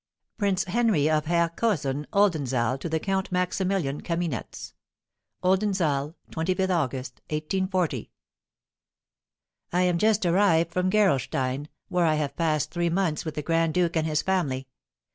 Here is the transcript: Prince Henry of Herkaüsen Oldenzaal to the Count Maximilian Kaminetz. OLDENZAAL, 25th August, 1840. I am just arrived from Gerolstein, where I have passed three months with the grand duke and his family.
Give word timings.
Prince 0.35 0.63
Henry 0.63 1.07
of 1.07 1.25
Herkaüsen 1.25 2.07
Oldenzaal 2.11 2.79
to 2.79 2.89
the 2.89 2.99
Count 2.99 3.31
Maximilian 3.31 4.01
Kaminetz. 4.01 4.73
OLDENZAAL, 5.43 6.15
25th 6.31 6.69
August, 6.71 7.21
1840. 7.29 8.09
I 9.71 9.81
am 9.83 9.99
just 9.99 10.25
arrived 10.25 10.71
from 10.71 10.89
Gerolstein, 10.89 11.67
where 11.89 12.07
I 12.07 12.15
have 12.15 12.35
passed 12.35 12.71
three 12.71 12.89
months 12.89 13.25
with 13.25 13.35
the 13.35 13.43
grand 13.43 13.75
duke 13.75 13.95
and 13.95 14.07
his 14.07 14.23
family. 14.23 14.65